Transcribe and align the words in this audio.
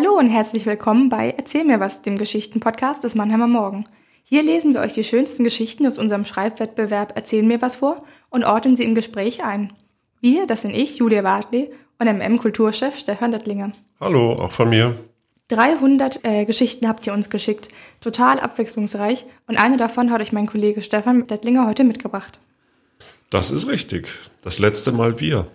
Hallo 0.00 0.16
und 0.16 0.28
herzlich 0.28 0.64
willkommen 0.64 1.08
bei 1.08 1.34
Erzähl 1.36 1.64
mir 1.64 1.80
was, 1.80 2.02
dem 2.02 2.18
Geschichtenpodcast 2.18 3.02
des 3.02 3.16
Mannheimer 3.16 3.48
Morgen. 3.48 3.84
Hier 4.22 4.44
lesen 4.44 4.72
wir 4.72 4.80
euch 4.80 4.92
die 4.92 5.02
schönsten 5.02 5.42
Geschichten 5.42 5.84
aus 5.88 5.98
unserem 5.98 6.24
Schreibwettbewerb 6.24 7.14
Erzähl 7.16 7.42
mir 7.42 7.60
was 7.60 7.74
vor 7.74 8.04
und 8.30 8.44
ordnen 8.44 8.76
sie 8.76 8.84
im 8.84 8.94
Gespräch 8.94 9.42
ein. 9.42 9.72
Wir, 10.20 10.46
das 10.46 10.62
sind 10.62 10.72
ich, 10.72 10.98
Julia 10.98 11.24
Wartley 11.24 11.72
und 11.98 12.06
MM-Kulturchef 12.06 12.96
Stefan 12.96 13.32
Dettlinger. 13.32 13.72
Hallo, 13.98 14.34
auch 14.34 14.52
von 14.52 14.70
mir. 14.70 14.94
300 15.48 16.24
äh, 16.24 16.44
Geschichten 16.44 16.86
habt 16.86 17.04
ihr 17.04 17.12
uns 17.12 17.28
geschickt, 17.28 17.66
total 18.00 18.38
abwechslungsreich 18.38 19.26
und 19.48 19.56
eine 19.56 19.78
davon 19.78 20.12
hat 20.12 20.20
euch 20.20 20.30
mein 20.30 20.46
Kollege 20.46 20.80
Stefan 20.80 21.26
Dettlinger 21.26 21.66
heute 21.66 21.82
mitgebracht. 21.82 22.38
Das 23.30 23.50
ist 23.50 23.66
richtig. 23.66 24.06
Das 24.42 24.60
letzte 24.60 24.92
Mal 24.92 25.18
wir 25.18 25.48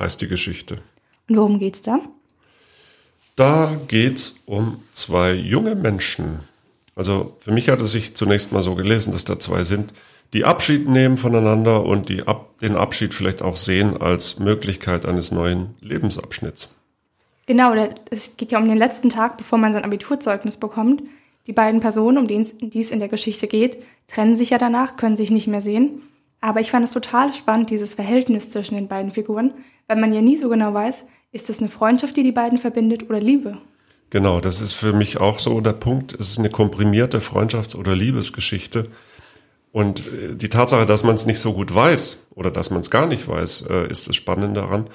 heißt 0.00 0.20
die 0.22 0.26
Geschichte. 0.26 0.82
Und 1.28 1.36
worum 1.36 1.60
geht's 1.60 1.82
da? 1.82 2.00
Da 3.38 3.76
geht's 3.86 4.40
um 4.46 4.82
zwei 4.90 5.32
junge 5.32 5.76
Menschen. 5.76 6.40
Also 6.96 7.36
für 7.38 7.52
mich 7.52 7.68
hat 7.68 7.80
es 7.80 7.92
sich 7.92 8.16
zunächst 8.16 8.50
mal 8.50 8.62
so 8.62 8.74
gelesen, 8.74 9.12
dass 9.12 9.24
da 9.24 9.38
zwei 9.38 9.62
sind, 9.62 9.94
die 10.32 10.44
Abschied 10.44 10.88
nehmen 10.88 11.16
voneinander 11.16 11.84
und 11.84 12.08
die 12.08 12.26
ab, 12.26 12.58
den 12.58 12.74
Abschied 12.74 13.14
vielleicht 13.14 13.40
auch 13.40 13.56
sehen 13.56 13.96
als 13.96 14.40
Möglichkeit 14.40 15.06
eines 15.06 15.30
neuen 15.30 15.76
Lebensabschnitts. 15.80 16.74
Genau, 17.46 17.74
es 18.10 18.36
geht 18.36 18.50
ja 18.50 18.58
um 18.58 18.66
den 18.66 18.76
letzten 18.76 19.08
Tag, 19.08 19.36
bevor 19.36 19.56
man 19.56 19.72
sein 19.72 19.84
Abiturzeugnis 19.84 20.56
bekommt. 20.56 21.04
Die 21.46 21.52
beiden 21.52 21.78
Personen, 21.78 22.18
um 22.18 22.26
die 22.26 22.80
es 22.80 22.90
in 22.90 22.98
der 22.98 23.08
Geschichte 23.08 23.46
geht, 23.46 23.78
trennen 24.08 24.34
sich 24.34 24.50
ja 24.50 24.58
danach, 24.58 24.96
können 24.96 25.16
sich 25.16 25.30
nicht 25.30 25.46
mehr 25.46 25.60
sehen. 25.60 26.02
Aber 26.40 26.58
ich 26.58 26.72
fand 26.72 26.88
es 26.88 26.92
total 26.92 27.32
spannend, 27.32 27.70
dieses 27.70 27.94
Verhältnis 27.94 28.50
zwischen 28.50 28.74
den 28.74 28.88
beiden 28.88 29.12
Figuren, 29.12 29.54
weil 29.86 29.96
man 29.96 30.12
ja 30.12 30.22
nie 30.22 30.36
so 30.36 30.48
genau 30.48 30.74
weiß, 30.74 31.06
ist 31.32 31.50
es 31.50 31.60
eine 31.60 31.68
Freundschaft, 31.68 32.16
die 32.16 32.22
die 32.22 32.32
beiden 32.32 32.58
verbindet 32.58 33.08
oder 33.08 33.20
Liebe? 33.20 33.58
Genau, 34.10 34.40
das 34.40 34.60
ist 34.60 34.72
für 34.72 34.92
mich 34.92 35.18
auch 35.18 35.38
so 35.38 35.60
der 35.60 35.74
Punkt. 35.74 36.14
Es 36.14 36.30
ist 36.30 36.38
eine 36.38 36.50
komprimierte 36.50 37.20
Freundschafts- 37.20 37.76
oder 37.76 37.94
Liebesgeschichte. 37.94 38.88
Und 39.70 40.00
äh, 40.06 40.34
die 40.34 40.48
Tatsache, 40.48 40.86
dass 40.86 41.04
man 41.04 41.14
es 41.14 41.26
nicht 41.26 41.40
so 41.40 41.52
gut 41.52 41.74
weiß 41.74 42.22
oder 42.34 42.50
dass 42.50 42.70
man 42.70 42.80
es 42.80 42.90
gar 42.90 43.06
nicht 43.06 43.28
weiß, 43.28 43.66
äh, 43.68 43.88
ist 43.88 44.08
das 44.08 44.16
Spannende 44.16 44.60
daran. 44.60 44.88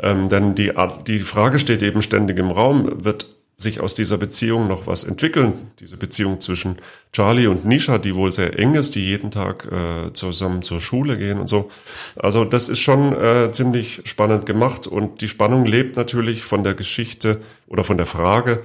Ähm, 0.00 0.28
denn 0.28 0.54
die, 0.54 0.72
die 1.06 1.20
Frage 1.20 1.58
steht 1.58 1.82
eben 1.82 2.02
ständig 2.02 2.38
im 2.38 2.50
Raum, 2.50 3.04
wird 3.04 3.33
sich 3.56 3.80
aus 3.80 3.94
dieser 3.94 4.18
Beziehung 4.18 4.66
noch 4.66 4.86
was 4.86 5.04
entwickeln. 5.04 5.70
Diese 5.78 5.96
Beziehung 5.96 6.40
zwischen 6.40 6.78
Charlie 7.12 7.46
und 7.46 7.64
Nisha, 7.64 7.98
die 7.98 8.14
wohl 8.14 8.32
sehr 8.32 8.58
eng 8.58 8.74
ist, 8.74 8.94
die 8.94 9.04
jeden 9.04 9.30
Tag 9.30 9.70
äh, 9.70 10.12
zusammen 10.12 10.62
zur 10.62 10.80
Schule 10.80 11.16
gehen 11.16 11.38
und 11.38 11.48
so. 11.48 11.70
Also 12.16 12.44
das 12.44 12.68
ist 12.68 12.80
schon 12.80 13.12
äh, 13.12 13.52
ziemlich 13.52 14.02
spannend 14.04 14.46
gemacht 14.46 14.86
und 14.86 15.20
die 15.20 15.28
Spannung 15.28 15.66
lebt 15.66 15.96
natürlich 15.96 16.42
von 16.42 16.64
der 16.64 16.74
Geschichte 16.74 17.40
oder 17.68 17.84
von 17.84 17.96
der 17.96 18.06
Frage. 18.06 18.62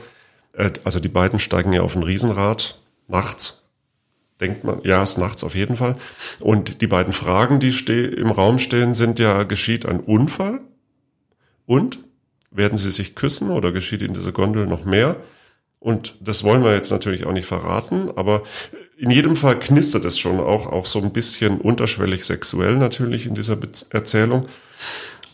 Äh, 0.53 0.71
also 0.83 0.99
die 0.99 1.09
beiden 1.09 1.39
steigen 1.39 1.71
ja 1.71 1.81
auf 1.81 1.95
ein 1.95 2.03
Riesenrad 2.03 2.79
nachts. 3.07 3.63
Denkt 4.41 4.63
man, 4.63 4.81
ja, 4.83 5.03
ist 5.03 5.17
nachts 5.17 5.43
auf 5.43 5.53
jeden 5.53 5.75
Fall. 5.75 5.97
Und 6.39 6.81
die 6.81 6.87
beiden 6.87 7.13
Fragen, 7.13 7.59
die 7.59 7.69
im 8.05 8.31
Raum 8.31 8.57
stehen, 8.57 8.93
sind 8.93 9.19
ja, 9.19 9.43
geschieht 9.43 9.85
ein 9.85 9.99
Unfall? 9.99 10.61
Und 11.65 11.99
werden 12.51 12.77
sie 12.77 12.91
sich 12.91 13.15
küssen 13.15 13.49
oder 13.49 13.71
geschieht 13.71 14.01
in 14.01 14.13
dieser 14.13 14.31
Gondel 14.31 14.65
noch 14.65 14.85
mehr? 14.85 15.17
Und 15.79 16.15
das 16.19 16.43
wollen 16.43 16.63
wir 16.63 16.73
jetzt 16.73 16.91
natürlich 16.91 17.25
auch 17.25 17.31
nicht 17.31 17.45
verraten, 17.45 18.09
aber 18.15 18.43
in 18.97 19.11
jedem 19.11 19.37
Fall 19.37 19.57
knistert 19.57 20.03
es 20.03 20.19
schon 20.19 20.39
auch, 20.39 20.65
auch 20.67 20.85
so 20.85 21.01
ein 21.01 21.13
bisschen 21.13 21.61
unterschwellig 21.61 22.25
sexuell 22.25 22.75
natürlich 22.75 23.25
in 23.25 23.33
dieser 23.33 23.55
Be 23.55 23.69
Erzählung. 23.91 24.47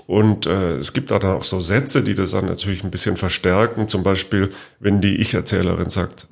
Und 0.06 0.46
äh, 0.46 0.76
es 0.76 0.94
gibt 0.94 1.10
da 1.10 1.18
dann 1.18 1.38
auch 1.38 1.44
so 1.44 1.62
Sätze, 1.62 2.04
die 2.04 2.14
das 2.14 2.32
dann 2.32 2.46
natürlich 2.46 2.84
ein 2.84 2.92
bisschen 2.92 3.18
verstärken. 3.18 3.88
Zum 3.88 4.04
Beispiel, 4.04 4.52
wenn 4.80 5.02
die 5.02 5.16
Ich-Erzählerin 5.16 5.90
sagt, 5.90 6.28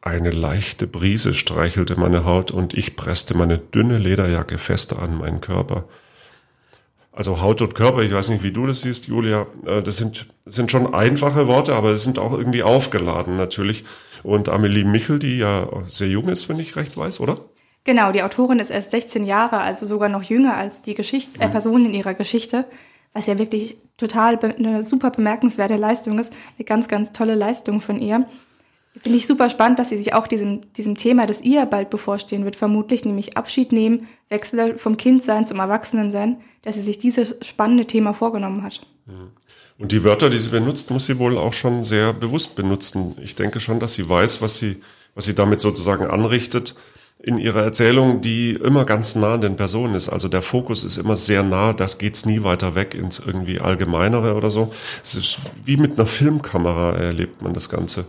eine 0.00 0.30
leichte 0.30 0.86
Brise 0.86 1.34
streichelte 1.34 1.96
meine 1.98 2.24
Haut 2.24 2.52
und 2.52 2.72
ich 2.74 2.94
presste 2.94 3.36
meine 3.36 3.58
dünne 3.58 3.98
Lederjacke 3.98 4.58
fester 4.58 5.02
an 5.02 5.18
meinen 5.18 5.40
Körper 5.40 5.86
also 7.12 7.40
Haut 7.40 7.60
und 7.60 7.74
Körper, 7.74 8.02
ich 8.02 8.12
weiß 8.12 8.28
nicht, 8.30 8.42
wie 8.42 8.52
du 8.52 8.66
das 8.66 8.82
siehst, 8.82 9.08
Julia, 9.08 9.46
äh, 9.66 9.82
das 9.82 9.96
sind, 9.96 10.26
das 10.44 10.54
sind 10.54 10.70
schon 10.70 10.94
einfache 10.94 11.48
Worte, 11.48 11.74
aber 11.74 11.90
es 11.90 12.04
sind 12.04 12.18
auch 12.18 12.32
irgendwie 12.32 12.62
aufgeladen 12.62 13.36
natürlich. 13.36 13.84
Und 14.22 14.48
Amelie 14.48 14.84
Michel, 14.84 15.18
die 15.18 15.38
ja 15.38 15.68
sehr 15.88 16.08
jung 16.08 16.28
ist, 16.28 16.48
wenn 16.48 16.58
ich 16.60 16.76
recht 16.76 16.96
weiß, 16.96 17.20
oder? 17.20 17.38
Genau, 17.84 18.12
die 18.12 18.22
Autorin 18.22 18.58
ist 18.58 18.70
erst 18.70 18.90
16 18.90 19.24
Jahre, 19.24 19.58
also 19.58 19.86
sogar 19.86 20.08
noch 20.08 20.22
jünger 20.22 20.56
als 20.56 20.82
die 20.82 20.94
Geschichte, 20.94 21.40
äh, 21.40 21.46
mhm. 21.46 21.50
Person 21.50 21.86
in 21.86 21.94
ihrer 21.94 22.14
Geschichte, 22.14 22.66
was 23.12 23.26
ja 23.26 23.38
wirklich 23.38 23.76
total 23.96 24.38
eine 24.38 24.82
super 24.82 25.10
bemerkenswerte 25.10 25.76
Leistung 25.76 26.18
ist, 26.18 26.32
eine 26.58 26.64
ganz, 26.64 26.88
ganz 26.88 27.12
tolle 27.12 27.34
Leistung 27.34 27.80
von 27.80 27.98
ihr. 27.98 28.26
Finde 28.96 29.18
ich 29.18 29.26
super 29.26 29.48
spannend, 29.48 29.78
dass 29.78 29.90
sie 29.90 29.96
sich 29.96 30.14
auch 30.14 30.26
diesem, 30.26 30.72
diesem 30.72 30.96
Thema, 30.96 31.26
das 31.26 31.42
ihr 31.42 31.64
bald 31.66 31.90
bevorstehen 31.90 32.44
wird, 32.44 32.56
vermutlich, 32.56 33.04
nämlich 33.04 33.36
Abschied 33.36 33.70
nehmen, 33.70 34.08
Wechsel 34.28 34.78
vom 34.78 34.96
Kindsein 34.96 35.46
zum 35.46 35.60
Erwachsenensein, 35.60 36.40
dass 36.62 36.74
sie 36.74 36.82
sich 36.82 36.98
dieses 36.98 37.36
spannende 37.40 37.86
Thema 37.86 38.12
vorgenommen 38.12 38.64
hat. 38.64 38.80
Und 39.78 39.92
die 39.92 40.04
Wörter, 40.04 40.28
die 40.28 40.38
sie 40.38 40.50
benutzt, 40.50 40.90
muss 40.90 41.06
sie 41.06 41.18
wohl 41.18 41.38
auch 41.38 41.52
schon 41.52 41.82
sehr 41.82 42.12
bewusst 42.12 42.56
benutzen. 42.56 43.16
Ich 43.22 43.34
denke 43.36 43.60
schon, 43.60 43.80
dass 43.80 43.94
sie 43.94 44.08
weiß, 44.08 44.42
was 44.42 44.58
sie, 44.58 44.82
was 45.14 45.24
sie 45.24 45.34
damit 45.34 45.60
sozusagen 45.60 46.06
anrichtet 46.06 46.74
in 47.22 47.38
ihrer 47.38 47.62
Erzählung, 47.62 48.20
die 48.20 48.52
immer 48.52 48.84
ganz 48.84 49.14
nah 49.14 49.34
an 49.34 49.40
den 49.40 49.56
Personen 49.56 49.94
ist. 49.94 50.08
Also 50.08 50.28
der 50.28 50.42
Fokus 50.42 50.84
ist 50.84 50.96
immer 50.96 51.16
sehr 51.16 51.42
nah, 51.42 51.72
das 51.72 51.98
geht's 51.98 52.26
nie 52.26 52.42
weiter 52.42 52.74
weg 52.74 52.94
ins 52.94 53.20
irgendwie 53.24 53.60
Allgemeinere 53.60 54.34
oder 54.34 54.50
so. 54.50 54.72
Es 55.02 55.14
ist 55.14 55.38
wie 55.64 55.76
mit 55.76 55.98
einer 55.98 56.06
Filmkamera 56.06 56.96
erlebt 56.96 57.40
man 57.42 57.54
das 57.54 57.68
Ganze. 57.68 58.04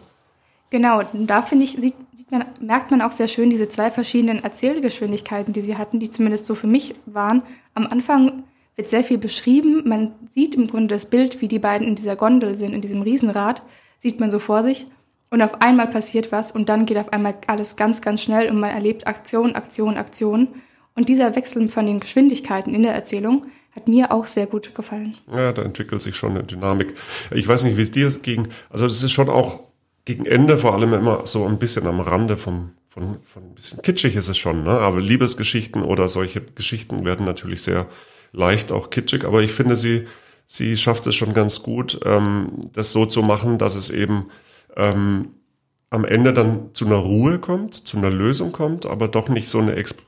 Genau, 0.71 1.03
da 1.13 1.41
finde 1.41 1.65
ich, 1.65 1.73
sieht, 1.73 1.95
sieht 2.13 2.31
man, 2.31 2.45
merkt 2.61 2.91
man 2.91 3.01
auch 3.01 3.11
sehr 3.11 3.27
schön 3.27 3.49
diese 3.49 3.67
zwei 3.67 3.91
verschiedenen 3.91 4.41
Erzählgeschwindigkeiten, 4.41 5.53
die 5.53 5.61
sie 5.61 5.77
hatten, 5.77 5.99
die 5.99 6.09
zumindest 6.09 6.47
so 6.47 6.55
für 6.55 6.67
mich 6.67 6.95
waren. 7.05 7.43
Am 7.73 7.85
Anfang 7.87 8.43
wird 8.77 8.87
sehr 8.87 9.03
viel 9.03 9.17
beschrieben. 9.17 9.83
Man 9.85 10.13
sieht 10.33 10.55
im 10.55 10.67
Grunde 10.67 10.95
das 10.95 11.07
Bild, 11.07 11.41
wie 11.41 11.49
die 11.49 11.59
beiden 11.59 11.85
in 11.85 11.95
dieser 11.95 12.15
Gondel 12.15 12.55
sind, 12.55 12.73
in 12.73 12.79
diesem 12.79 13.01
Riesenrad, 13.01 13.61
sieht 13.99 14.21
man 14.21 14.31
so 14.31 14.39
vor 14.39 14.63
sich. 14.63 14.87
Und 15.29 15.41
auf 15.41 15.61
einmal 15.61 15.87
passiert 15.87 16.31
was 16.31 16.53
und 16.53 16.69
dann 16.69 16.85
geht 16.85 16.97
auf 16.97 17.11
einmal 17.11 17.35
alles 17.47 17.75
ganz, 17.75 18.01
ganz 18.01 18.21
schnell 18.21 18.49
und 18.49 18.57
man 18.57 18.69
erlebt 18.69 19.07
Aktion, 19.07 19.55
Aktion, 19.55 19.97
Aktion. 19.97 20.47
Und 20.95 21.09
dieser 21.09 21.35
Wechsel 21.35 21.67
von 21.67 21.85
den 21.85 21.99
Geschwindigkeiten 21.99 22.73
in 22.73 22.83
der 22.83 22.93
Erzählung 22.93 23.45
hat 23.71 23.89
mir 23.89 24.11
auch 24.13 24.25
sehr 24.25 24.45
gut 24.45 24.73
gefallen. 24.73 25.17
Ja, 25.33 25.51
da 25.51 25.63
entwickelt 25.63 26.01
sich 26.01 26.15
schon 26.15 26.31
eine 26.31 26.43
Dynamik. 26.43 26.93
Ich 27.31 27.47
weiß 27.47 27.65
nicht, 27.65 27.75
wie 27.75 27.81
es 27.81 27.91
dir 27.91 28.09
ging. 28.21 28.47
Also 28.69 28.85
es 28.85 29.03
ist 29.03 29.11
schon 29.11 29.29
auch 29.29 29.70
gegen 30.05 30.25
Ende 30.25 30.57
vor 30.57 30.73
allem 30.73 30.93
immer 30.93 31.25
so 31.25 31.45
ein 31.45 31.59
bisschen 31.59 31.87
am 31.87 31.99
Rande 31.99 32.37
vom, 32.37 32.71
von, 32.87 33.17
von 33.23 33.43
ein 33.43 33.55
bisschen 33.55 33.81
kitschig 33.81 34.15
ist 34.15 34.29
es 34.29 34.37
schon, 34.37 34.63
ne? 34.63 34.71
Aber 34.71 34.99
Liebesgeschichten 34.99 35.83
oder 35.83 36.09
solche 36.09 36.41
Geschichten 36.41 37.05
werden 37.05 37.25
natürlich 37.25 37.61
sehr 37.61 37.87
leicht 38.31 38.71
auch 38.71 38.89
kitschig, 38.89 39.25
aber 39.25 39.41
ich 39.41 39.51
finde, 39.51 39.75
sie, 39.75 40.07
sie 40.45 40.77
schafft 40.77 41.05
es 41.07 41.15
schon 41.15 41.33
ganz 41.33 41.63
gut, 41.63 41.99
ähm, 42.05 42.61
das 42.73 42.91
so 42.91 43.05
zu 43.05 43.21
machen, 43.21 43.57
dass 43.57 43.75
es 43.75 43.89
eben 43.89 44.25
ähm, 44.75 45.29
am 45.89 46.05
Ende 46.05 46.33
dann 46.33 46.73
zu 46.73 46.85
einer 46.85 46.95
Ruhe 46.95 47.37
kommt, 47.39 47.75
zu 47.75 47.97
einer 47.97 48.09
Lösung 48.09 48.51
kommt, 48.51 48.85
aber 48.85 49.07
doch 49.07 49.29
nicht 49.29 49.49
so 49.49 49.59
eine 49.59 49.75
Exp 49.75 49.99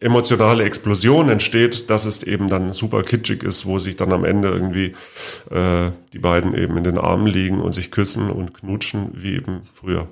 emotionale 0.00 0.64
Explosion 0.64 1.28
entsteht, 1.28 1.90
dass 1.90 2.04
es 2.04 2.22
eben 2.22 2.48
dann 2.48 2.72
super 2.72 3.02
kitschig 3.02 3.42
ist, 3.42 3.66
wo 3.66 3.78
sich 3.78 3.96
dann 3.96 4.12
am 4.12 4.24
Ende 4.24 4.48
irgendwie 4.48 4.94
äh, 5.50 5.90
die 6.12 6.18
beiden 6.18 6.54
eben 6.54 6.76
in 6.76 6.84
den 6.84 6.98
Armen 6.98 7.26
liegen 7.26 7.60
und 7.60 7.72
sich 7.72 7.90
küssen 7.90 8.30
und 8.30 8.52
knutschen, 8.54 9.10
wie 9.14 9.36
eben 9.36 9.62
früher. 9.72 10.08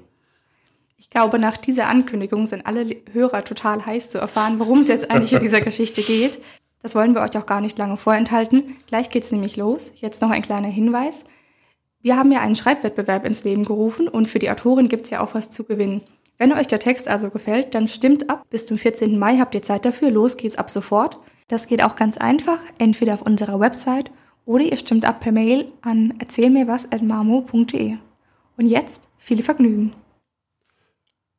Ich 0.96 1.10
glaube, 1.10 1.38
nach 1.38 1.56
dieser 1.56 1.88
Ankündigung 1.88 2.46
sind 2.46 2.66
alle 2.66 2.86
Hörer 3.12 3.44
total 3.44 3.84
heiß 3.84 4.08
zu 4.08 4.18
erfahren, 4.18 4.58
worum 4.58 4.80
es 4.80 4.88
jetzt 4.88 5.10
eigentlich 5.10 5.32
in 5.32 5.40
dieser 5.40 5.60
Geschichte 5.62 6.02
geht. 6.02 6.40
Das 6.82 6.94
wollen 6.94 7.14
wir 7.14 7.22
euch 7.22 7.36
auch 7.36 7.46
gar 7.46 7.60
nicht 7.60 7.78
lange 7.78 7.96
vorenthalten. 7.96 8.76
Gleich 8.86 9.10
geht's 9.10 9.32
nämlich 9.32 9.56
los. 9.56 9.92
Jetzt 9.96 10.20
noch 10.22 10.30
ein 10.30 10.42
kleiner 10.42 10.68
Hinweis. 10.68 11.24
Wir 12.00 12.16
haben 12.16 12.32
ja 12.32 12.40
einen 12.40 12.56
Schreibwettbewerb 12.56 13.24
ins 13.24 13.44
Leben 13.44 13.64
gerufen 13.64 14.08
und 14.08 14.26
für 14.28 14.38
die 14.38 14.50
Autorin 14.50 14.88
gibt's 14.88 15.10
ja 15.10 15.20
auch 15.20 15.34
was 15.34 15.50
zu 15.50 15.64
gewinnen. 15.64 16.02
Wenn 16.38 16.52
euch 16.52 16.66
der 16.66 16.80
Text 16.80 17.08
also 17.08 17.30
gefällt, 17.30 17.74
dann 17.74 17.88
stimmt 17.88 18.28
ab. 18.28 18.44
Bis 18.50 18.66
zum 18.66 18.78
14. 18.78 19.18
Mai 19.18 19.38
habt 19.38 19.54
ihr 19.54 19.62
Zeit 19.62 19.84
dafür. 19.84 20.10
Los 20.10 20.36
geht's 20.36 20.56
ab 20.56 20.70
sofort. 20.70 21.18
Das 21.48 21.66
geht 21.66 21.82
auch 21.82 21.94
ganz 21.94 22.16
einfach, 22.16 22.58
entweder 22.78 23.14
auf 23.14 23.22
unserer 23.22 23.60
Website 23.60 24.10
oder 24.46 24.64
ihr 24.64 24.76
stimmt 24.76 25.04
ab 25.04 25.20
per 25.20 25.32
Mail 25.32 25.72
an 25.82 26.14
erzählmirwas.marmo.de. 26.18 27.96
Und 28.56 28.68
jetzt 28.68 29.08
viel 29.18 29.42
Vergnügen. 29.42 29.94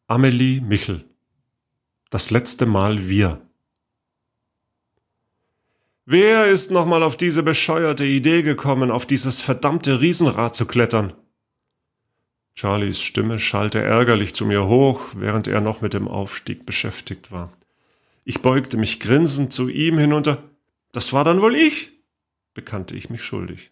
Amelie 0.07 0.61
Michel. 0.61 1.05
Das 2.09 2.29
letzte 2.29 2.65
Mal 2.65 3.09
wir. 3.09 3.41
Wer 6.05 6.45
ist 6.45 6.69
nochmal 6.69 7.01
auf 7.01 7.17
diese 7.17 7.41
bescheuerte 7.41 8.05
Idee 8.05 8.43
gekommen, 8.43 8.91
auf 8.91 9.07
dieses 9.07 9.41
verdammte 9.41 10.01
Riesenrad 10.01 10.55
zu 10.55 10.67
klettern? 10.67 11.13
Charlies 12.55 13.01
Stimme 13.01 13.37
schallte 13.37 13.81
ärgerlich 13.81 14.33
zu 14.33 14.45
mir 14.45 14.65
hoch, 14.65 15.09
während 15.13 15.47
er 15.47 15.59
noch 15.59 15.81
mit 15.81 15.93
dem 15.93 16.07
Aufstieg 16.07 16.65
beschäftigt 16.65 17.31
war. 17.31 17.51
Ich 18.23 18.41
beugte 18.41 18.77
mich 18.77 18.99
grinsend 18.99 19.51
zu 19.51 19.67
ihm 19.67 19.97
hinunter. 19.97 20.41
Das 20.93 21.11
war 21.11 21.23
dann 21.25 21.41
wohl 21.41 21.55
ich, 21.55 21.91
bekannte 22.53 22.95
ich 22.95 23.09
mich 23.09 23.23
schuldig. 23.23 23.71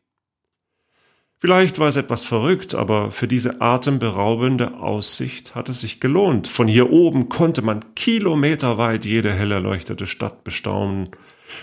Vielleicht 1.39 1.79
war 1.79 1.89
es 1.89 1.97
etwas 1.97 2.23
verrückt, 2.23 2.73
aber 2.73 3.11
für 3.11 3.27
diese 3.27 3.59
atemberaubende 3.59 4.75
Aussicht 4.75 5.55
hat 5.55 5.67
es 5.67 5.81
sich 5.81 5.99
gelohnt. 5.99 6.47
Von 6.47 6.67
hier 6.69 6.89
oben 6.89 7.27
konnte 7.27 7.61
man 7.61 7.95
kilometerweit 7.95 9.05
jede 9.05 9.33
hell 9.33 9.51
erleuchtete 9.51 10.07
Stadt 10.07 10.43
bestaunen, 10.43 11.09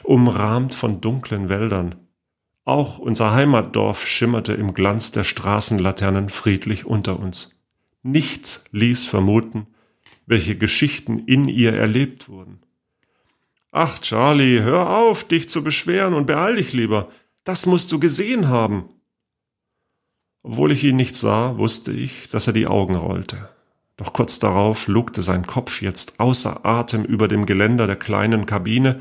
umrahmt 0.03 0.75
von 0.75 1.01
dunklen 1.01 1.49
Wäldern. 1.49 1.95
Auch 2.71 3.01
unser 3.01 3.33
Heimatdorf 3.33 4.07
schimmerte 4.07 4.53
im 4.53 4.75
Glanz 4.75 5.11
der 5.11 5.25
Straßenlaternen 5.25 6.29
friedlich 6.29 6.87
unter 6.87 7.19
uns. 7.19 7.61
Nichts 8.05 8.63
ließ 8.71 9.07
vermuten, 9.07 9.67
welche 10.27 10.57
Geschichten 10.57 11.19
in 11.19 11.49
ihr 11.49 11.75
erlebt 11.75 12.29
wurden. 12.29 12.61
Ach, 13.73 13.99
Charlie, 13.99 14.61
hör 14.61 14.89
auf, 14.89 15.25
dich 15.25 15.49
zu 15.49 15.65
beschweren 15.65 16.15
und 16.15 16.27
beeil 16.27 16.55
dich 16.55 16.73
lieber. 16.73 17.09
Das 17.43 17.67
musst 17.67 17.91
du 17.91 17.99
gesehen 17.99 18.47
haben. 18.47 18.85
Obwohl 20.45 20.71
ich 20.71 20.85
ihn 20.85 20.95
nicht 20.95 21.17
sah, 21.17 21.59
wusste 21.59 21.91
ich, 21.91 22.29
dass 22.29 22.47
er 22.47 22.53
die 22.53 22.69
Augen 22.69 22.95
rollte. 22.95 23.49
Doch 23.97 24.13
kurz 24.13 24.39
darauf 24.39 24.87
lugte 24.87 25.23
sein 25.23 25.45
Kopf 25.45 25.83
jetzt 25.83 26.21
außer 26.21 26.65
Atem 26.65 27.05
über 27.05 27.27
dem 27.27 27.47
Geländer 27.47 27.89
der 27.89 27.97
kleinen 27.97 28.47
Kabine, 28.47 29.01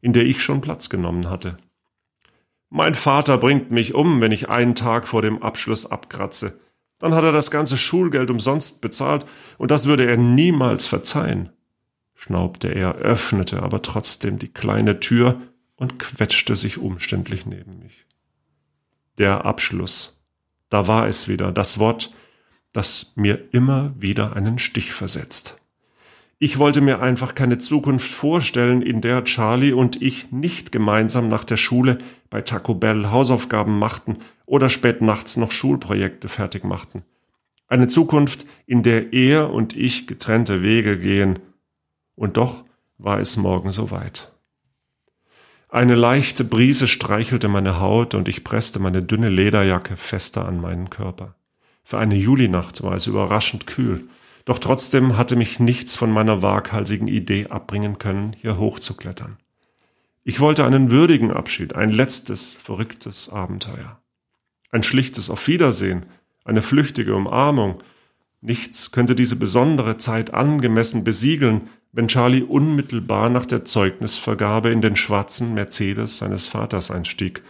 in 0.00 0.14
der 0.14 0.24
ich 0.24 0.42
schon 0.42 0.62
Platz 0.62 0.88
genommen 0.88 1.28
hatte. 1.28 1.58
Mein 2.70 2.94
Vater 2.94 3.36
bringt 3.36 3.70
mich 3.70 3.94
um, 3.94 4.20
wenn 4.20 4.32
ich 4.32 4.48
einen 4.48 4.74
Tag 4.74 5.08
vor 5.08 5.22
dem 5.22 5.42
Abschluss 5.42 5.90
abkratze. 5.90 6.58
Dann 6.98 7.14
hat 7.14 7.24
er 7.24 7.32
das 7.32 7.50
ganze 7.50 7.76
Schulgeld 7.76 8.30
umsonst 8.30 8.80
bezahlt, 8.80 9.26
und 9.58 9.70
das 9.70 9.86
würde 9.86 10.06
er 10.06 10.16
niemals 10.16 10.86
verzeihen. 10.86 11.50
schnaubte 12.14 12.68
er, 12.68 12.94
öffnete 12.96 13.62
aber 13.62 13.82
trotzdem 13.82 14.38
die 14.38 14.52
kleine 14.52 15.00
Tür 15.00 15.40
und 15.76 15.98
quetschte 15.98 16.54
sich 16.56 16.78
umständlich 16.78 17.46
neben 17.46 17.78
mich. 17.78 18.06
Der 19.18 19.44
Abschluss 19.44 20.20
da 20.70 20.86
war 20.86 21.08
es 21.08 21.28
wieder, 21.28 21.52
das 21.52 21.78
Wort, 21.78 22.14
das 22.72 23.12
mir 23.16 23.52
immer 23.52 23.92
wieder 24.00 24.36
einen 24.36 24.58
Stich 24.58 24.92
versetzt. 24.92 25.59
Ich 26.42 26.58
wollte 26.58 26.80
mir 26.80 27.02
einfach 27.02 27.34
keine 27.34 27.58
Zukunft 27.58 28.10
vorstellen, 28.10 28.80
in 28.80 29.02
der 29.02 29.24
Charlie 29.24 29.74
und 29.74 30.00
ich 30.00 30.32
nicht 30.32 30.72
gemeinsam 30.72 31.28
nach 31.28 31.44
der 31.44 31.58
Schule 31.58 31.98
bei 32.30 32.40
Taco 32.40 32.74
Bell 32.74 33.10
Hausaufgaben 33.10 33.78
machten 33.78 34.16
oder 34.46 34.70
spät 34.70 35.02
nachts 35.02 35.36
noch 35.36 35.52
Schulprojekte 35.52 36.30
fertig 36.30 36.64
machten. 36.64 37.02
Eine 37.68 37.88
Zukunft, 37.88 38.46
in 38.66 38.82
der 38.82 39.12
er 39.12 39.52
und 39.52 39.76
ich 39.76 40.06
getrennte 40.06 40.62
Wege 40.62 40.96
gehen. 40.96 41.40
Und 42.14 42.38
doch 42.38 42.64
war 42.96 43.20
es 43.20 43.36
morgen 43.36 43.70
soweit. 43.70 44.32
Eine 45.68 45.94
leichte 45.94 46.44
Brise 46.44 46.88
streichelte 46.88 47.48
meine 47.48 47.80
Haut 47.80 48.14
und 48.14 48.28
ich 48.28 48.44
presste 48.44 48.78
meine 48.78 49.02
dünne 49.02 49.28
Lederjacke 49.28 49.98
fester 49.98 50.48
an 50.48 50.58
meinen 50.58 50.88
Körper. 50.88 51.34
Für 51.84 51.98
eine 51.98 52.14
Julinacht 52.14 52.82
war 52.82 52.94
es 52.94 53.06
überraschend 53.06 53.66
kühl, 53.66 54.08
doch 54.50 54.58
trotzdem 54.58 55.16
hatte 55.16 55.36
mich 55.36 55.60
nichts 55.60 55.94
von 55.94 56.10
meiner 56.10 56.42
waghalsigen 56.42 57.06
Idee 57.06 57.46
abbringen 57.46 57.98
können, 57.98 58.34
hier 58.36 58.58
hochzuklettern. 58.58 59.36
Ich 60.24 60.40
wollte 60.40 60.64
einen 60.64 60.90
würdigen 60.90 61.30
Abschied, 61.30 61.76
ein 61.76 61.90
letztes, 61.90 62.54
verrücktes 62.54 63.28
Abenteuer. 63.28 64.00
Ein 64.72 64.82
schlichtes 64.82 65.30
Auf 65.30 65.46
Wiedersehen, 65.46 66.06
eine 66.44 66.62
flüchtige 66.62 67.14
Umarmung. 67.14 67.80
Nichts 68.40 68.90
könnte 68.90 69.14
diese 69.14 69.36
besondere 69.36 69.98
Zeit 69.98 70.34
angemessen 70.34 71.04
besiegeln, 71.04 71.68
wenn 71.92 72.08
Charlie 72.08 72.42
unmittelbar 72.42 73.30
nach 73.30 73.46
der 73.46 73.64
Zeugnisvergabe 73.64 74.70
in 74.70 74.80
den 74.80 74.96
schwarzen 74.96 75.54
Mercedes 75.54 76.18
seines 76.18 76.48
Vaters 76.48 76.90
einstieg. 76.90 77.44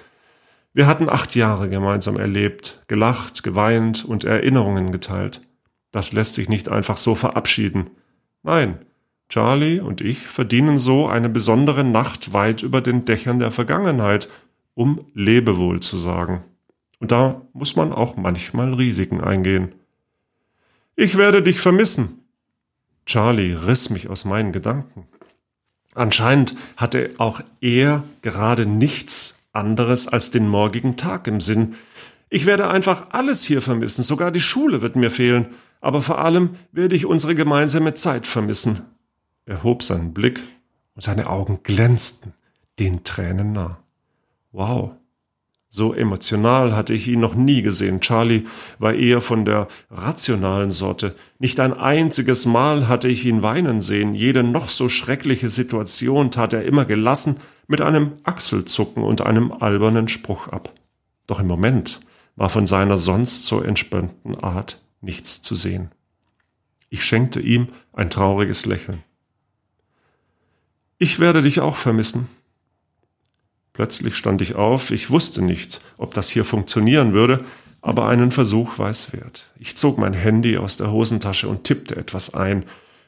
Wir 0.74 0.86
hatten 0.86 1.08
acht 1.08 1.34
Jahre 1.34 1.70
gemeinsam 1.70 2.18
erlebt, 2.18 2.82
gelacht, 2.88 3.42
geweint 3.42 4.04
und 4.04 4.24
Erinnerungen 4.24 4.92
geteilt. 4.92 5.40
Das 5.92 6.12
lässt 6.12 6.34
sich 6.34 6.48
nicht 6.48 6.68
einfach 6.68 6.96
so 6.96 7.14
verabschieden. 7.14 7.90
Nein, 8.42 8.78
Charlie 9.28 9.80
und 9.80 10.00
ich 10.00 10.18
verdienen 10.18 10.78
so 10.78 11.06
eine 11.06 11.28
besondere 11.28 11.84
Nacht 11.84 12.32
weit 12.32 12.62
über 12.62 12.80
den 12.80 13.04
Dächern 13.04 13.38
der 13.38 13.50
Vergangenheit, 13.50 14.28
um 14.74 15.06
Lebewohl 15.14 15.80
zu 15.80 15.98
sagen. 15.98 16.42
Und 16.98 17.12
da 17.12 17.42
muss 17.52 17.76
man 17.76 17.92
auch 17.92 18.16
manchmal 18.16 18.74
Risiken 18.74 19.20
eingehen. 19.20 19.72
Ich 20.96 21.16
werde 21.16 21.42
dich 21.42 21.60
vermissen, 21.60 22.24
Charlie 23.06 23.54
riss 23.54 23.90
mich 23.90 24.08
aus 24.08 24.24
meinen 24.24 24.52
Gedanken. 24.52 25.06
Anscheinend 25.94 26.54
hatte 26.76 27.10
auch 27.18 27.40
er 27.60 28.04
gerade 28.22 28.66
nichts 28.66 29.38
anderes 29.52 30.06
als 30.08 30.30
den 30.30 30.46
morgigen 30.46 30.96
Tag 30.96 31.26
im 31.26 31.40
Sinn. 31.40 31.74
Ich 32.28 32.46
werde 32.46 32.68
einfach 32.68 33.06
alles 33.10 33.42
hier 33.42 33.62
vermissen, 33.62 34.04
sogar 34.04 34.30
die 34.30 34.40
Schule 34.40 34.82
wird 34.82 34.94
mir 34.94 35.10
fehlen, 35.10 35.46
aber 35.80 36.02
vor 36.02 36.18
allem 36.18 36.56
werde 36.72 36.96
ich 36.96 37.06
unsere 37.06 37.34
gemeinsame 37.34 37.94
Zeit 37.94 38.26
vermissen. 38.26 38.82
Er 39.46 39.62
hob 39.62 39.82
seinen 39.82 40.12
Blick 40.12 40.40
und 40.94 41.02
seine 41.02 41.28
Augen 41.28 41.60
glänzten, 41.62 42.34
den 42.78 43.04
Tränen 43.04 43.52
nah. 43.52 43.78
Wow, 44.52 44.92
so 45.72 45.94
emotional 45.94 46.74
hatte 46.74 46.94
ich 46.94 47.06
ihn 47.06 47.20
noch 47.20 47.36
nie 47.36 47.62
gesehen. 47.62 48.00
Charlie 48.00 48.46
war 48.80 48.92
eher 48.92 49.20
von 49.20 49.44
der 49.44 49.68
rationalen 49.88 50.72
Sorte. 50.72 51.14
Nicht 51.38 51.60
ein 51.60 51.72
einziges 51.72 52.44
Mal 52.44 52.88
hatte 52.88 53.06
ich 53.06 53.24
ihn 53.24 53.44
weinen 53.44 53.80
sehen. 53.80 54.12
Jede 54.12 54.42
noch 54.42 54.68
so 54.68 54.88
schreckliche 54.88 55.48
Situation 55.48 56.32
tat 56.32 56.52
er 56.52 56.64
immer 56.64 56.86
gelassen 56.86 57.36
mit 57.68 57.80
einem 57.80 58.14
Achselzucken 58.24 59.04
und 59.04 59.20
einem 59.20 59.52
albernen 59.52 60.08
Spruch 60.08 60.48
ab. 60.48 60.74
Doch 61.28 61.38
im 61.38 61.46
Moment 61.46 62.00
war 62.34 62.48
von 62.48 62.66
seiner 62.66 62.98
sonst 62.98 63.46
so 63.46 63.60
entspannten 63.60 64.42
Art 64.42 64.82
nichts 65.00 65.42
zu 65.42 65.54
sehen. 65.54 65.90
Ich 66.88 67.04
schenkte 67.04 67.40
ihm 67.40 67.68
ein 67.92 68.10
trauriges 68.10 68.66
Lächeln. 68.66 69.02
Ich 70.98 71.18
werde 71.18 71.42
dich 71.42 71.60
auch 71.60 71.76
vermissen, 71.76 72.28
Plötzlich 73.80 74.14
stand 74.14 74.42
ich 74.42 74.56
auf. 74.56 74.90
Ich 74.90 75.08
wusste 75.08 75.42
nicht, 75.42 75.80
ob 75.96 76.12
das 76.12 76.28
hier 76.28 76.44
funktionieren 76.44 77.14
würde, 77.14 77.44
aber 77.80 78.08
einen 78.08 78.30
Versuch 78.30 78.78
war 78.78 78.90
es 78.90 79.14
wert. 79.14 79.46
Ich 79.58 79.76
zog 79.76 79.96
mein 79.96 80.12
Handy 80.12 80.58
aus 80.58 80.76
der 80.76 80.92
Hosentasche 80.92 81.48
und 81.48 81.64
tippte 81.64 81.96
etwas 81.96 82.34
ein. 82.34 82.64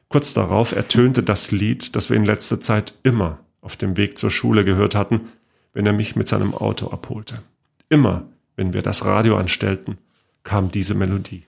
Kurz 0.08 0.32
darauf 0.32 0.72
ertönte 0.72 1.22
das 1.22 1.50
Lied, 1.50 1.94
das 1.94 2.08
wir 2.08 2.16
in 2.16 2.24
letzter 2.24 2.58
Zeit 2.58 2.94
immer 3.02 3.38
auf 3.60 3.76
dem 3.76 3.98
Weg 3.98 4.16
zur 4.16 4.30
Schule 4.30 4.64
gehört 4.64 4.94
hatten, 4.94 5.28
wenn 5.74 5.84
er 5.84 5.92
mich 5.92 6.16
mit 6.16 6.26
seinem 6.26 6.54
Auto 6.54 6.88
abholte. 6.88 7.42
Immer, 7.90 8.24
wenn 8.56 8.72
wir 8.72 8.80
das 8.80 9.04
Radio 9.04 9.36
anstellten, 9.36 9.98
kam 10.42 10.70
diese 10.70 10.94
Melodie. 10.94 11.44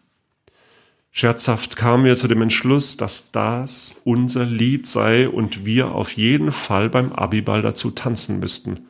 Scherzhaft 1.17 1.77
kamen 1.77 2.05
wir 2.05 2.17
zu 2.17 2.27
dem 2.27 2.43
Entschluss, 2.43 2.97
dass 2.97 3.31
das 3.31 3.95
unser 4.03 4.45
Lied 4.45 4.89
sei 4.89 5.29
und 5.29 5.65
wir 5.65 5.93
auf 5.93 6.11
jeden 6.11 6.51
Fall 6.51 6.91
beim 6.91 7.13
Abiball 7.13 7.63
dazu 7.63 7.93
tanzen 7.93 8.41
müssten. 8.41 8.89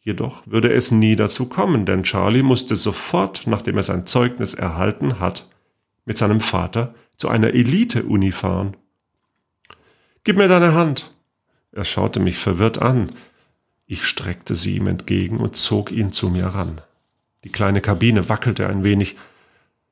Jedoch 0.00 0.44
würde 0.46 0.72
es 0.72 0.92
nie 0.92 1.16
dazu 1.16 1.46
kommen, 1.46 1.84
denn 1.84 2.04
Charlie 2.04 2.44
musste 2.44 2.76
sofort, 2.76 3.48
nachdem 3.48 3.78
er 3.78 3.82
sein 3.82 4.06
Zeugnis 4.06 4.54
erhalten 4.54 5.18
hat, 5.18 5.48
mit 6.04 6.16
seinem 6.18 6.40
Vater 6.40 6.94
zu 7.16 7.28
einer 7.28 7.48
Elite-Uni 7.48 8.30
fahren. 8.30 8.76
Gib 10.22 10.36
mir 10.36 10.46
deine 10.46 10.72
Hand. 10.72 11.12
Er 11.72 11.84
schaute 11.84 12.20
mich 12.20 12.38
verwirrt 12.38 12.80
an. 12.80 13.10
Ich 13.86 14.04
streckte 14.04 14.54
sie 14.54 14.76
ihm 14.76 14.86
entgegen 14.86 15.38
und 15.38 15.56
zog 15.56 15.90
ihn 15.90 16.12
zu 16.12 16.30
mir 16.30 16.46
ran. 16.46 16.80
Die 17.42 17.50
kleine 17.50 17.80
Kabine 17.80 18.28
wackelte 18.28 18.68
ein 18.68 18.84
wenig, 18.84 19.16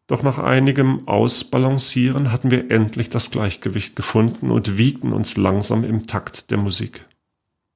doch 0.06 0.22
nach 0.22 0.38
einigem 0.38 1.08
Ausbalancieren 1.08 2.30
hatten 2.30 2.50
wir 2.50 2.70
endlich 2.70 3.08
das 3.08 3.30
Gleichgewicht 3.30 3.96
gefunden 3.96 4.50
und 4.50 4.76
wiegten 4.76 5.12
uns 5.12 5.36
langsam 5.36 5.82
im 5.84 6.06
Takt 6.06 6.50
der 6.50 6.58
Musik. 6.58 7.06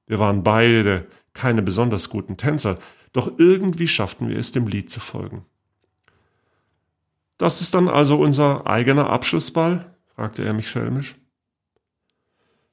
Wir 0.05 0.19
waren 0.19 0.43
beide 0.43 1.07
keine 1.33 1.61
besonders 1.61 2.09
guten 2.09 2.37
Tänzer, 2.37 2.77
doch 3.13 3.39
irgendwie 3.39 3.87
schafften 3.87 4.29
wir 4.29 4.37
es, 4.37 4.51
dem 4.51 4.67
Lied 4.67 4.91
zu 4.91 4.99
folgen. 4.99 5.45
Das 7.37 7.61
ist 7.61 7.73
dann 7.73 7.87
also 7.87 8.17
unser 8.17 8.67
eigener 8.67 9.09
Abschlussball? 9.09 9.95
fragte 10.13 10.43
er 10.43 10.53
mich 10.53 10.69
schelmisch. 10.69 11.15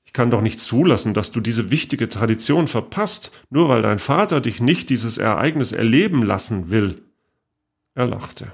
Ich 0.05 0.13
kann 0.13 0.31
doch 0.31 0.41
nicht 0.41 0.61
zulassen, 0.61 1.15
dass 1.15 1.31
du 1.31 1.41
diese 1.41 1.71
wichtige 1.71 2.09
Tradition 2.09 2.69
verpasst, 2.69 3.31
nur 3.51 3.69
weil 3.69 3.83
dein 3.83 3.99
Vater 3.99 4.41
dich 4.41 4.61
nicht 4.61 4.91
dieses 4.91 5.19
Ereignis 5.19 5.73
erleben 5.73 6.23
lassen 6.23 6.71
will. 6.71 7.03
Er 7.95 8.07
lachte. 8.07 8.53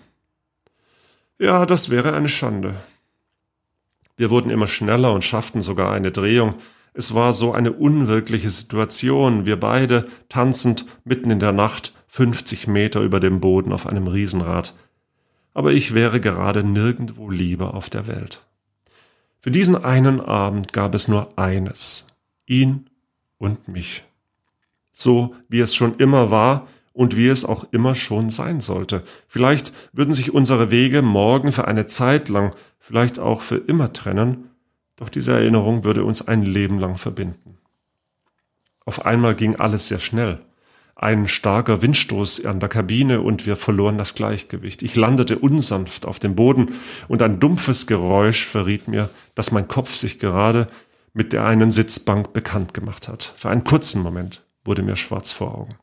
Ja, 1.42 1.66
das 1.66 1.90
wäre 1.90 2.12
eine 2.12 2.28
Schande. 2.28 2.76
Wir 4.16 4.30
wurden 4.30 4.48
immer 4.48 4.68
schneller 4.68 5.12
und 5.12 5.24
schafften 5.24 5.60
sogar 5.60 5.90
eine 5.90 6.12
Drehung, 6.12 6.54
es 6.94 7.14
war 7.14 7.32
so 7.32 7.52
eine 7.52 7.72
unwirkliche 7.72 8.48
Situation, 8.48 9.44
wir 9.44 9.58
beide 9.58 10.06
tanzend 10.28 10.86
mitten 11.02 11.32
in 11.32 11.40
der 11.40 11.50
Nacht 11.50 11.94
50 12.06 12.68
Meter 12.68 13.00
über 13.00 13.18
dem 13.18 13.40
Boden 13.40 13.72
auf 13.72 13.88
einem 13.88 14.06
Riesenrad. 14.06 14.72
Aber 15.52 15.72
ich 15.72 15.94
wäre 15.94 16.20
gerade 16.20 16.62
nirgendwo 16.62 17.28
lieber 17.28 17.74
auf 17.74 17.90
der 17.90 18.06
Welt. 18.06 18.46
Für 19.40 19.50
diesen 19.50 19.74
einen 19.74 20.20
Abend 20.20 20.72
gab 20.72 20.94
es 20.94 21.08
nur 21.08 21.36
eines, 21.40 22.06
ihn 22.46 22.88
und 23.38 23.66
mich. 23.66 24.04
So 24.92 25.34
wie 25.48 25.58
es 25.58 25.74
schon 25.74 25.96
immer 25.96 26.30
war 26.30 26.68
und 26.92 27.16
wie 27.16 27.28
es 27.28 27.44
auch 27.44 27.66
immer 27.72 27.94
schon 27.94 28.30
sein 28.30 28.60
sollte. 28.60 29.02
Vielleicht 29.28 29.72
würden 29.92 30.12
sich 30.12 30.32
unsere 30.32 30.70
Wege 30.70 31.02
morgen 31.02 31.52
für 31.52 31.66
eine 31.66 31.86
Zeit 31.86 32.28
lang, 32.28 32.54
vielleicht 32.78 33.18
auch 33.18 33.40
für 33.40 33.56
immer 33.56 33.92
trennen, 33.92 34.50
doch 34.96 35.08
diese 35.08 35.32
Erinnerung 35.32 35.84
würde 35.84 36.04
uns 36.04 36.26
ein 36.26 36.42
Leben 36.42 36.78
lang 36.78 36.96
verbinden. 36.96 37.58
Auf 38.84 39.04
einmal 39.06 39.34
ging 39.34 39.56
alles 39.56 39.88
sehr 39.88 40.00
schnell. 40.00 40.40
Ein 40.94 41.26
starker 41.26 41.82
Windstoß 41.82 42.44
an 42.44 42.60
der 42.60 42.68
Kabine 42.68 43.22
und 43.22 43.46
wir 43.46 43.56
verloren 43.56 43.98
das 43.98 44.14
Gleichgewicht. 44.14 44.82
Ich 44.82 44.94
landete 44.94 45.38
unsanft 45.38 46.06
auf 46.06 46.18
dem 46.18 46.36
Boden 46.36 46.74
und 47.08 47.22
ein 47.22 47.40
dumpfes 47.40 47.86
Geräusch 47.86 48.46
verriet 48.46 48.88
mir, 48.88 49.10
dass 49.34 49.50
mein 49.50 49.66
Kopf 49.66 49.96
sich 49.96 50.18
gerade 50.18 50.68
mit 51.14 51.32
der 51.32 51.46
einen 51.46 51.70
Sitzbank 51.70 52.32
bekannt 52.32 52.74
gemacht 52.74 53.08
hat. 53.08 53.32
Für 53.36 53.48
einen 53.48 53.64
kurzen 53.64 54.02
Moment 54.02 54.44
wurde 54.64 54.82
mir 54.82 54.96
schwarz 54.96 55.32
vor 55.32 55.58
Augen. 55.58 55.74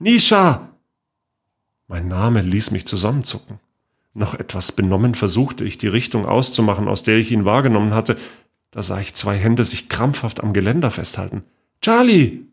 Nisha! 0.00 0.68
Mein 1.88 2.06
Name 2.06 2.42
ließ 2.42 2.70
mich 2.70 2.86
zusammenzucken. 2.86 3.58
Noch 4.14 4.34
etwas 4.34 4.72
benommen 4.72 5.14
versuchte 5.14 5.64
ich, 5.64 5.78
die 5.78 5.88
Richtung 5.88 6.26
auszumachen, 6.26 6.88
aus 6.88 7.02
der 7.02 7.16
ich 7.16 7.32
ihn 7.32 7.44
wahrgenommen 7.44 7.94
hatte. 7.94 8.16
Da 8.70 8.82
sah 8.82 9.00
ich 9.00 9.14
zwei 9.14 9.36
Hände 9.36 9.64
sich 9.64 9.88
krampfhaft 9.88 10.40
am 10.40 10.52
Geländer 10.52 10.90
festhalten. 10.90 11.42
Charlie! 11.80 12.44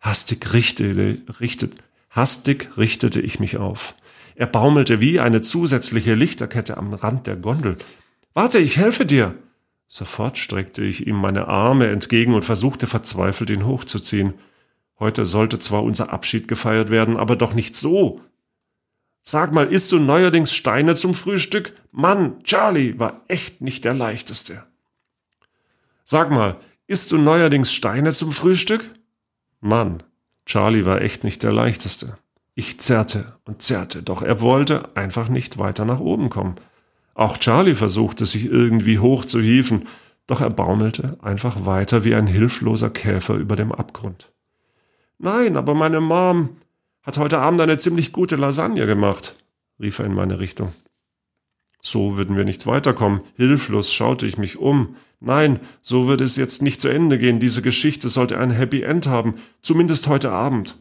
Hastig 0.00 0.52
richtete, 0.52 1.22
richtet, 1.40 1.74
hastig 2.10 2.76
richtete 2.76 3.20
ich 3.20 3.40
mich 3.40 3.56
auf. 3.56 3.94
Er 4.34 4.46
baumelte 4.46 5.00
wie 5.00 5.18
eine 5.18 5.40
zusätzliche 5.40 6.14
Lichterkette 6.14 6.76
am 6.76 6.94
Rand 6.94 7.26
der 7.26 7.36
Gondel. 7.36 7.76
Warte, 8.34 8.58
ich 8.58 8.76
helfe 8.76 9.04
dir! 9.04 9.34
Sofort 9.88 10.36
streckte 10.36 10.82
ich 10.82 11.06
ihm 11.06 11.16
meine 11.16 11.48
Arme 11.48 11.88
entgegen 11.88 12.34
und 12.34 12.44
versuchte 12.44 12.86
verzweifelt, 12.86 13.50
ihn 13.50 13.66
hochzuziehen. 13.66 14.34
Heute 14.98 15.26
sollte 15.26 15.58
zwar 15.58 15.82
unser 15.82 16.12
Abschied 16.12 16.48
gefeiert 16.48 16.90
werden, 16.90 17.16
aber 17.16 17.36
doch 17.36 17.52
nicht 17.52 17.76
so. 17.76 18.20
Sag 19.22 19.52
mal, 19.52 19.66
isst 19.66 19.92
du 19.92 19.98
neuerdings 19.98 20.54
Steine 20.54 20.94
zum 20.94 21.14
Frühstück? 21.14 21.74
Mann, 21.92 22.42
Charlie 22.44 22.98
war 22.98 23.22
echt 23.28 23.60
nicht 23.60 23.84
der 23.84 23.92
leichteste. 23.92 24.64
Sag 26.04 26.30
mal, 26.30 26.56
isst 26.86 27.10
du 27.12 27.18
neuerdings 27.18 27.72
Steine 27.72 28.12
zum 28.12 28.32
Frühstück? 28.32 28.84
Mann, 29.60 30.02
Charlie 30.46 30.84
war 30.84 31.02
echt 31.02 31.24
nicht 31.24 31.42
der 31.42 31.52
leichteste. 31.52 32.16
Ich 32.54 32.80
zerrte 32.80 33.36
und 33.44 33.60
zerrte, 33.60 34.02
doch 34.02 34.22
er 34.22 34.40
wollte 34.40 34.96
einfach 34.96 35.28
nicht 35.28 35.58
weiter 35.58 35.84
nach 35.84 36.00
oben 36.00 36.30
kommen. 36.30 36.56
Auch 37.12 37.38
Charlie 37.38 37.74
versuchte 37.74 38.24
sich 38.24 38.46
irgendwie 38.46 38.98
hochzuhieven, 38.98 39.88
doch 40.26 40.40
er 40.40 40.50
baumelte 40.50 41.18
einfach 41.20 41.66
weiter 41.66 42.04
wie 42.04 42.14
ein 42.14 42.26
hilfloser 42.26 42.90
Käfer 42.90 43.34
über 43.34 43.56
dem 43.56 43.72
Abgrund. 43.72 44.32
Nein, 45.18 45.56
aber 45.56 45.74
meine 45.74 46.00
Mom 46.00 46.56
hat 47.02 47.18
heute 47.18 47.38
Abend 47.38 47.60
eine 47.60 47.78
ziemlich 47.78 48.12
gute 48.12 48.36
Lasagne 48.36 48.86
gemacht, 48.86 49.34
rief 49.80 49.98
er 49.98 50.06
in 50.06 50.14
meine 50.14 50.38
Richtung. 50.38 50.72
So 51.80 52.16
würden 52.16 52.36
wir 52.36 52.44
nicht 52.44 52.66
weiterkommen. 52.66 53.20
Hilflos 53.36 53.92
schaute 53.92 54.26
ich 54.26 54.38
mich 54.38 54.58
um. 54.58 54.96
Nein, 55.20 55.60
so 55.82 56.08
würde 56.08 56.24
es 56.24 56.36
jetzt 56.36 56.60
nicht 56.60 56.80
zu 56.80 56.88
Ende 56.88 57.18
gehen. 57.18 57.38
Diese 57.38 57.62
Geschichte 57.62 58.08
sollte 58.08 58.38
ein 58.38 58.50
Happy 58.50 58.82
End 58.82 59.06
haben, 59.06 59.36
zumindest 59.62 60.08
heute 60.08 60.32
Abend. 60.32 60.76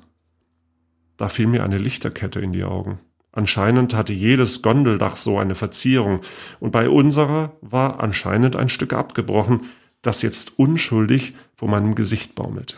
Da 1.18 1.30
fiel 1.30 1.48
mir 1.48 1.64
eine 1.64 1.78
Lichterkette 1.78 2.40
in 2.40 2.54
die 2.54 2.64
Augen. 2.64 3.00
Anscheinend 3.32 3.94
hatte 3.94 4.14
jedes 4.14 4.62
Gondeldach 4.62 5.16
so 5.16 5.38
eine 5.38 5.56
Verzierung, 5.56 6.22
und 6.60 6.72
bei 6.72 6.90
unserer 6.90 7.56
war 7.62 8.00
anscheinend 8.02 8.56
ein 8.56 8.70
Stück 8.70 8.94
abgebrochen, 8.94 9.62
das 10.02 10.22
jetzt 10.22 10.58
unschuldig 10.58 11.34
vor 11.56 11.70
meinem 11.70 11.96
Gesicht 11.96 12.34
baumelte. 12.34 12.78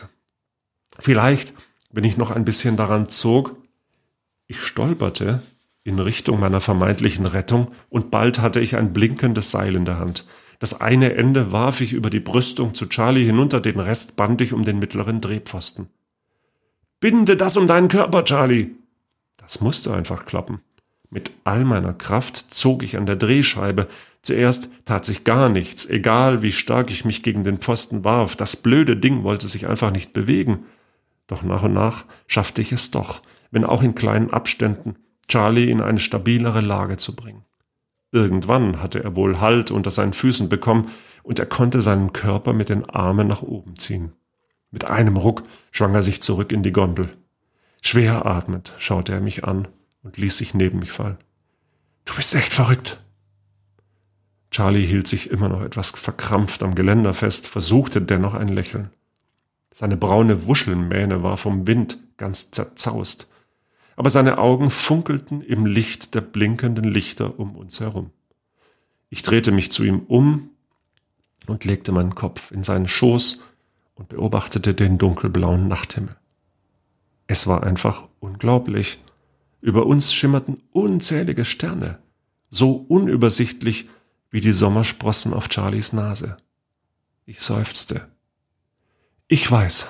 Vielleicht, 0.98 1.54
wenn 1.90 2.04
ich 2.04 2.16
noch 2.16 2.30
ein 2.30 2.44
bisschen 2.44 2.76
daran 2.76 3.08
zog, 3.08 3.56
ich 4.46 4.60
stolperte 4.60 5.42
in 5.84 5.98
Richtung 5.98 6.40
meiner 6.40 6.60
vermeintlichen 6.60 7.26
Rettung 7.26 7.72
und 7.88 8.10
bald 8.10 8.40
hatte 8.40 8.60
ich 8.60 8.76
ein 8.76 8.92
blinkendes 8.92 9.50
Seil 9.50 9.76
in 9.76 9.84
der 9.84 9.98
Hand. 9.98 10.26
Das 10.58 10.80
eine 10.80 11.14
Ende 11.14 11.52
warf 11.52 11.80
ich 11.80 11.92
über 11.92 12.10
die 12.10 12.20
Brüstung 12.20 12.74
zu 12.74 12.86
Charlie 12.86 13.24
hinunter, 13.24 13.60
den 13.60 13.78
Rest 13.78 14.16
band 14.16 14.40
ich 14.40 14.52
um 14.52 14.64
den 14.64 14.78
mittleren 14.78 15.20
Drehpfosten. 15.20 15.88
Binde 17.00 17.36
das 17.36 17.56
um 17.56 17.68
deinen 17.68 17.88
Körper, 17.88 18.24
Charlie! 18.24 18.72
Das 19.36 19.60
musste 19.60 19.94
einfach 19.94 20.26
klappen. 20.26 20.60
Mit 21.10 21.30
all 21.44 21.64
meiner 21.64 21.94
Kraft 21.94 22.36
zog 22.36 22.82
ich 22.82 22.98
an 22.98 23.06
der 23.06 23.16
Drehscheibe. 23.16 23.88
Zuerst 24.20 24.68
tat 24.84 25.06
sich 25.06 25.24
gar 25.24 25.48
nichts, 25.48 25.86
egal 25.86 26.42
wie 26.42 26.52
stark 26.52 26.90
ich 26.90 27.04
mich 27.04 27.22
gegen 27.22 27.44
den 27.44 27.58
Pfosten 27.58 28.04
warf. 28.04 28.36
Das 28.36 28.56
blöde 28.56 28.96
Ding 28.96 29.22
wollte 29.22 29.48
sich 29.48 29.68
einfach 29.68 29.90
nicht 29.90 30.12
bewegen. 30.12 30.66
Doch 31.28 31.42
nach 31.44 31.62
und 31.62 31.74
nach 31.74 32.04
schaffte 32.26 32.60
ich 32.60 32.72
es 32.72 32.90
doch, 32.90 33.22
wenn 33.52 33.64
auch 33.64 33.84
in 33.84 33.94
kleinen 33.94 34.30
Abständen, 34.30 34.96
Charlie 35.28 35.70
in 35.70 35.80
eine 35.80 36.00
stabilere 36.00 36.60
Lage 36.60 36.96
zu 36.96 37.14
bringen. 37.14 37.44
Irgendwann 38.10 38.82
hatte 38.82 39.04
er 39.04 39.14
wohl 39.14 39.38
Halt 39.40 39.70
unter 39.70 39.90
seinen 39.90 40.14
Füßen 40.14 40.48
bekommen 40.48 40.90
und 41.22 41.38
er 41.38 41.46
konnte 41.46 41.82
seinen 41.82 42.12
Körper 42.12 42.54
mit 42.54 42.70
den 42.70 42.88
Armen 42.88 43.28
nach 43.28 43.42
oben 43.42 43.78
ziehen. 43.78 44.12
Mit 44.70 44.86
einem 44.86 45.16
Ruck 45.16 45.44
schwang 45.70 45.94
er 45.94 46.02
sich 46.02 46.22
zurück 46.22 46.50
in 46.50 46.62
die 46.62 46.72
Gondel. 46.72 47.10
Schwer 47.82 48.26
atmend 48.26 48.72
schaute 48.78 49.12
er 49.12 49.20
mich 49.20 49.44
an 49.44 49.68
und 50.02 50.16
ließ 50.16 50.38
sich 50.38 50.54
neben 50.54 50.78
mich 50.78 50.90
fallen. 50.90 51.18
Du 52.06 52.14
bist 52.14 52.34
echt 52.34 52.52
verrückt. 52.52 53.02
Charlie 54.50 54.86
hielt 54.86 55.06
sich 55.06 55.30
immer 55.30 55.50
noch 55.50 55.60
etwas 55.60 55.90
verkrampft 55.90 56.62
am 56.62 56.74
Geländer 56.74 57.12
fest, 57.12 57.46
versuchte 57.46 58.00
dennoch 58.00 58.32
ein 58.32 58.48
Lächeln. 58.48 58.90
Seine 59.80 59.96
braune 59.96 60.44
Wuschelmähne 60.48 61.22
war 61.22 61.36
vom 61.36 61.68
Wind 61.68 61.98
ganz 62.16 62.50
zerzaust, 62.50 63.28
aber 63.94 64.10
seine 64.10 64.38
Augen 64.38 64.70
funkelten 64.70 65.40
im 65.40 65.66
Licht 65.66 66.16
der 66.16 66.20
blinkenden 66.20 66.82
Lichter 66.82 67.38
um 67.38 67.54
uns 67.54 67.78
herum. 67.78 68.10
Ich 69.08 69.22
drehte 69.22 69.52
mich 69.52 69.70
zu 69.70 69.84
ihm 69.84 70.00
um 70.08 70.50
und 71.46 71.64
legte 71.64 71.92
meinen 71.92 72.16
Kopf 72.16 72.50
in 72.50 72.64
seinen 72.64 72.88
Schoß 72.88 73.44
und 73.94 74.08
beobachtete 74.08 74.74
den 74.74 74.98
dunkelblauen 74.98 75.68
Nachthimmel. 75.68 76.16
Es 77.28 77.46
war 77.46 77.62
einfach 77.62 78.08
unglaublich. 78.18 79.00
Über 79.60 79.86
uns 79.86 80.12
schimmerten 80.12 80.60
unzählige 80.72 81.44
Sterne, 81.44 82.00
so 82.50 82.72
unübersichtlich 82.72 83.88
wie 84.28 84.40
die 84.40 84.50
Sommersprossen 84.50 85.32
auf 85.32 85.46
Charlies 85.48 85.92
Nase. 85.92 86.36
Ich 87.26 87.38
seufzte. 87.38 88.08
Ich 89.30 89.50
weiß, 89.50 89.86